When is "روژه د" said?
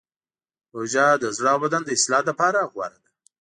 0.75-1.25